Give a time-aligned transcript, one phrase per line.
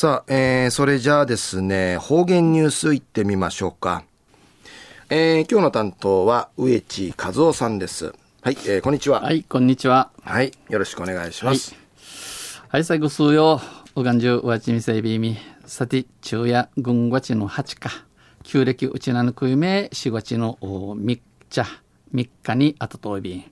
[0.00, 4.04] さあ、えー、それじゃあですね、方言ニュースいってみましょうか。
[5.10, 8.14] えー、今日の担当は植地和夫さんです。
[8.40, 9.22] はい、えー、こんにちは。
[9.22, 10.12] はい、こんにちは。
[10.22, 11.74] はい、よろしくお願いします。
[12.68, 13.60] はい、最後数曜、
[13.96, 17.90] うがんじゅうわちみせびみ、さて、昼夜、軍ごちの8日、
[18.44, 21.22] 旧暦うちなぬくいめ、4月の3日、
[22.14, 23.44] 3日にあとといびん。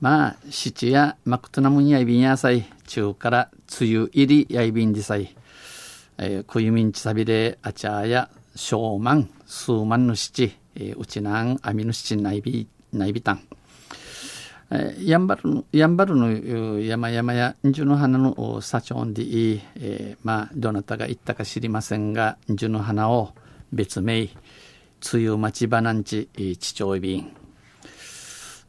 [0.00, 3.50] まあ、七やマクトナムンやいびんやさい、中から
[3.80, 5.36] 梅雨入りやいびんじさい、
[6.22, 13.40] えー、くゆみんちさびであちゃや、しょうまん、数万の七、えー、うちなんあみの七ないび、ないびたん。
[14.70, 23.32] えー、やんばる、やんばるの山々やんじゅの花の社長でいい、えー、まあ、どなたが言ったか知りませんが、んじゅの花を
[23.72, 24.28] 別名、
[25.14, 27.32] 梅雨町場なんち、地長いびん。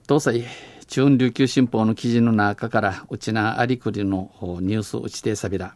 [0.07, 0.45] どうせ、
[0.87, 4.31] 中琉球新報の記事の中から、うちなありくりの
[4.61, 5.75] ニュースうちてさびら。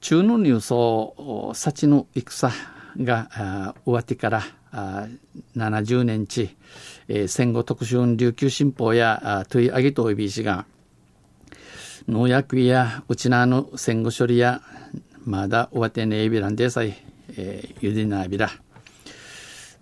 [0.00, 2.50] 中の入層幸の戦
[2.98, 4.42] が終わってから
[5.56, 6.56] 70年地、
[7.08, 10.64] えー、戦後特殊琉球新報やトゥイアギトイビー氏が
[12.08, 14.62] 農薬やうちなの戦後処理や
[15.24, 16.96] まだ終わってねえびらんでさえ
[17.36, 18.50] えー、ゆでなびら。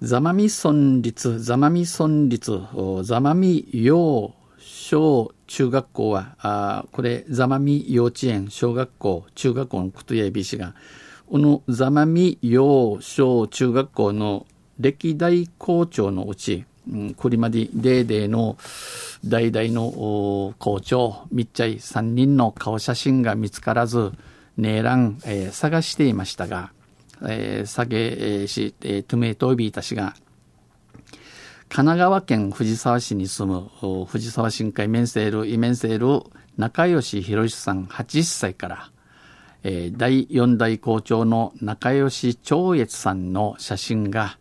[0.01, 2.61] ざまみ村立ざまみ村立
[3.03, 4.33] ざまみ養
[4.69, 10.75] 小中学校は、あこれ、ざまみ幼稚園、小学校、中学校のことやびしが、
[11.27, 14.47] このざまみ幼小中学校の
[14.79, 18.59] 歴代校長のうち、うん、これまでデーデーの
[19.25, 24.13] 代々の校長、みっちゃい3人の顔写真が見つからず、
[24.59, 26.73] ねえらん、えー、探していましたが、
[27.27, 30.15] えー、下げ、えー、し、えー、トゥメイトービーたちが、
[31.69, 36.25] 神奈川県藤沢市に住む藤沢深海メンセール、イメンセール、
[36.57, 38.91] 仲良し博さん80歳から、
[39.63, 44.39] えー、第4代校長の仲良し長越さんの写真が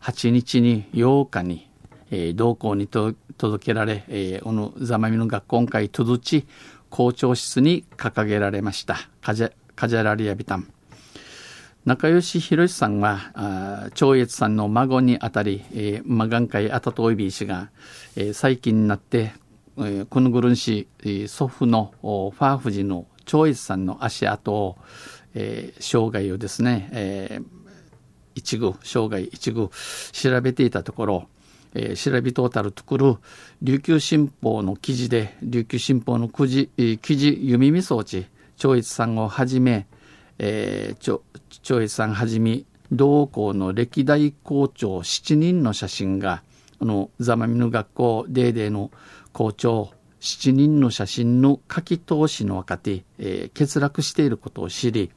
[0.00, 1.70] 8日に8日に、
[2.10, 3.16] えー、同校に届
[3.64, 6.46] けられ、えー、このざまみの学校会届ち
[6.90, 8.96] 校長室に掲げられました。
[9.22, 10.75] カジャカジャラリアビタン。
[11.86, 17.70] 仲良し博さんは、長越さんの孫にあたり、えー、マガン会アタトイビー氏が、
[18.16, 19.34] えー、最近になって、
[19.78, 20.88] えー、このぐるん氏、
[21.28, 24.76] 祖父のファーフジの長越さんの足跡を、
[25.36, 27.44] えー、生涯をですね、えー、
[28.34, 29.70] 一部、生涯一部
[30.10, 31.28] 調べていたところ、
[31.74, 33.14] えー、調べトータルとくる
[33.62, 36.68] 琉球新報の記事で、琉球新報の記事、
[37.00, 38.26] 記事読みみ装置、
[38.56, 39.86] 長越さんをはじめ、
[40.38, 41.20] えー、
[41.62, 46.42] 長越さんはじめ同校の歴代校長7人の写真が
[46.80, 48.90] あのザマミの学校デーデーの
[49.32, 55.10] 校長7人の写真の書き通しの若手、えー、欠落していることを知り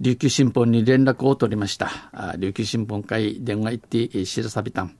[0.00, 1.90] 琉球新報に連絡を取りました。
[2.38, 4.94] 琉球新報会電話行って、えー、知らさびたん。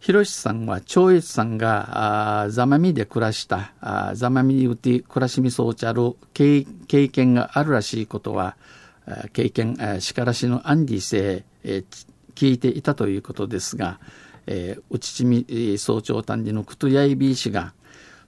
[0.00, 6.64] ひろしさんは、長越さんがあ、ザマミで暮らした、あザマミにうて暮らしみそうちゃる経
[7.08, 8.56] 験があるらしいことは、
[9.32, 11.82] 経験、しからしのアンディ生、え
[12.34, 13.98] 聞いていたということですが、
[14.46, 17.74] えー、内ちみ総長丹治のクトヤイビー氏が、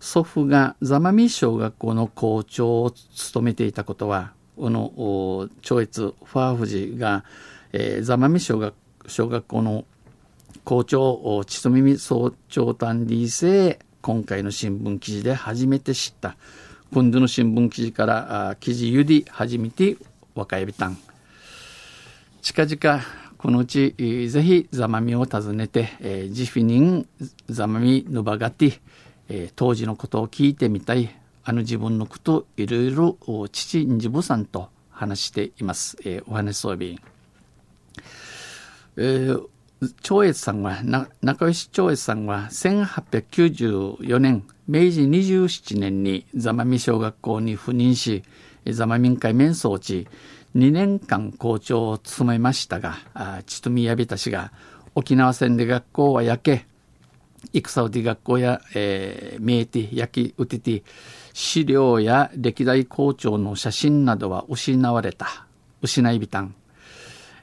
[0.00, 7.24] 祖父がザマミ小学校の校長を務めていたことは、この超越ファーフジが、
[7.72, 8.74] えー、ザマミ小学
[9.06, 9.86] 小学校の校
[10.64, 16.36] 校長、ちと耳総長単理性、今回の新聞記事で初めて知った。
[16.92, 19.96] 今度の新聞記事からあ記事ゆり初めて
[20.34, 20.98] 若えびたん。
[22.42, 23.02] 近々、
[23.38, 23.94] このうち、
[24.28, 27.08] ぜひザマミを訪ねて、えー、ジフィニン
[27.48, 28.80] ザマミヌバガティ、
[29.28, 31.08] えー、当時のことを聞いてみたい、
[31.42, 33.16] あの自分のこといろいろ
[33.50, 35.96] 父んじぶさんと話しています。
[36.04, 37.00] えー、お話そうびん。
[38.96, 39.46] えー
[40.02, 40.80] 長越さんは、
[41.22, 48.22] 中吉長越さんは1894年、明治27年に座間見小学校に赴任し、
[48.70, 50.06] 座間民会面相地、
[50.54, 52.98] 2年間校長を務めましたが、
[53.46, 54.52] ちとみやびたしが、
[54.94, 56.66] 沖縄戦で学校は焼け、
[57.54, 60.82] 戦うて学校や、えー、見えて焼き打てて、
[61.32, 65.46] 資料や歴代校長の写真などは失われた。
[65.80, 66.54] 失いびたん。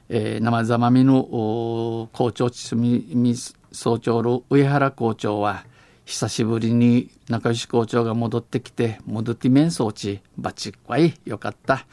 [0.08, 3.34] えー、生ざまみの校長ちすみ
[3.72, 5.64] 総長の上原校長は
[6.06, 11.86] 久しぶりに仲良し校長が戻ってきて戻って面相地バチッこいよかった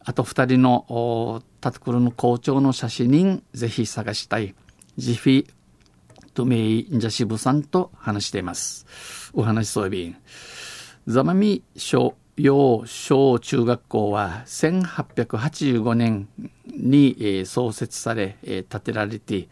[0.00, 4.54] あと二人のタトクルの校長の写真ぜひ探したい
[4.96, 5.46] ジフィ
[6.34, 10.16] トメイジャシブさんと話していますお話そうびん
[11.06, 16.28] ざまみ小幼小中学校は1885年
[16.66, 19.48] に、創設され、建てられて、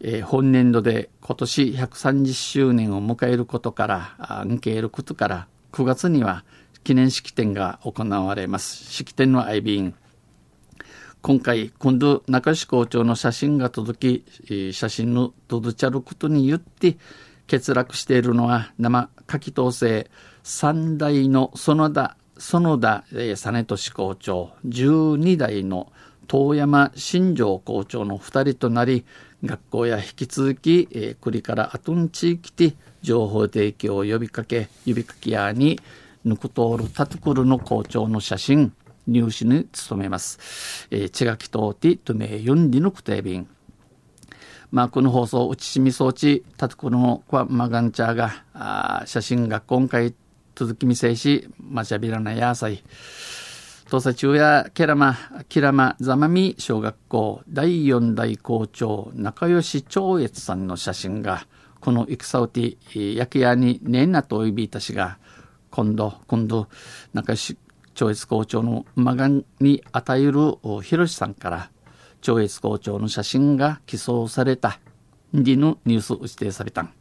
[0.00, 6.44] え、本年度で今年130周年を迎えることから、迎えることから、9月には
[6.82, 8.90] 記念式典が行われます。
[8.90, 9.94] 式典の愛便。
[11.22, 16.96] 今回、今度、中志校長の写真が届き、写真の届ちゃることによって、
[17.46, 20.08] 欠落しているのは生柿統制
[20.42, 25.92] 三代の園田、園田実俊校長、12代の
[26.28, 29.04] 遠山新庄校長の2人となり、
[29.44, 35.80] 学校や引き続き、えー、国から後に地域で情報提供を呼びかけ、呼びかけやに、
[36.24, 38.72] ぬくとおるたとくるの校長の写真、
[39.06, 40.86] 入手に努めます。
[40.90, 43.48] えー、ちがきとうて、とめゆんりのくてびん。
[44.70, 50.12] まあ、この放送、うちしみ装置、たとくるのこわまがんちゃが、あ写真が今回
[50.54, 52.82] 続きみせし、まちゃびらなやさい。
[53.86, 55.16] 東佐中やケラマ、
[55.48, 61.46] キラマザマミ小学校第4代校長仲良し長越さんの写真が、
[61.80, 65.18] この戦うて、焼き屋にねんなとおいびいたしが、
[65.70, 66.68] 今度、今度、
[67.14, 67.58] 仲良し
[67.94, 71.70] 長越校長のマガンに与えるひろしさんから、
[72.20, 74.78] 長越校長の写真が寄贈された、
[75.34, 76.92] りのニュース指定されたん。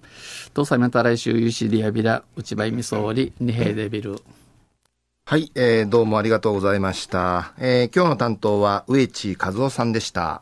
[0.54, 4.22] とさまた来週ゆしりやびら、内ばいみ総理、二平デビル。
[5.26, 7.54] はい、えー、どうもありがとうございました。
[7.60, 10.42] えー、今日の担当は植地和夫さんでした。